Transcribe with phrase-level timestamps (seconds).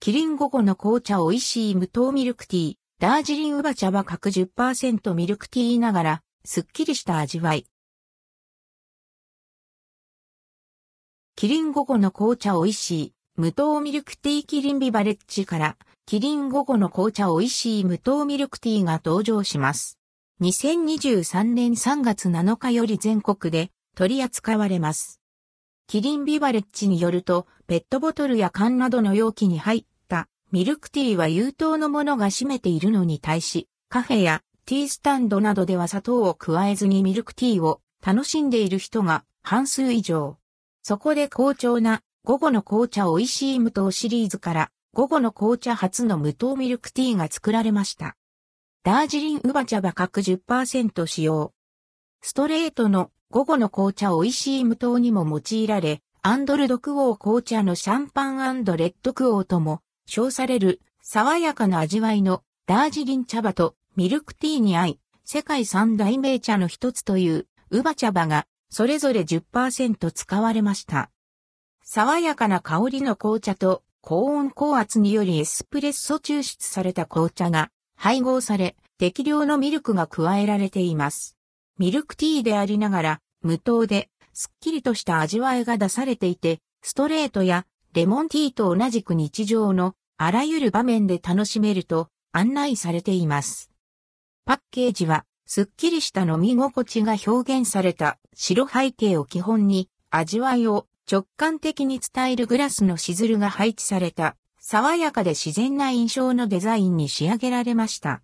[0.00, 7.66] キリン午後の紅茶美味しい無糖ミルクティー、ダージリンウバ茶は各10%ミルクティーながら、すっきりした味わい。
[11.34, 19.98] キリン午後の紅茶美味しい、無糖ミルクティーキリンビバレッジから、キリン午後の紅茶美味しい無糖ミルクティーが登場します。
[20.42, 25.20] 2023年3月7日より全国で取り扱われます。
[25.88, 40.36] キリンビバレッジによると、ペットボトルや缶などの容器に入ったミルクティーは有糖のものが占めているのに対し、カフェやティースタンドなどでは砂糖を加えずにミルクティーを楽しんでいる人が半数以上。
[40.82, 48.14] そこで好調な午後の紅茶美味しい無糖シリーズから午後の紅茶初の無糖ミルクティーが作られました。
[48.84, 51.54] ダージリンウバ茶は各10%使用。
[52.20, 71.10] ストレートの午後の紅茶美味しい無糖にも用いられ、アンドルドクオー紅茶のシャンパンレッドクオーとも称される爽やかな味わいのダージリン茶葉とミルクティーに合い、世界三大名茶の一つというウバ茶葉がそれぞれ10%使われました。
[71.84, 81.37] 爽やかな香りの紅茶と高温高圧によりエスプレッソ抽出された紅茶が配合され適量のミルクが加えられています。
[81.78, 93.70] ミルクティーでありながら、無糖で、すっきりとした味わいが出されていて、ストレートやレモンティーと同じく日常のあらゆる場面で楽しめると案内されています。
[94.44, 108.22] パッケージは、すっきりした飲み心地が表現された白背景を基本に、味わいを直感的に伝えるグラスのしずるが配置された、爽やかで自然な印象のデザインに仕上げられました。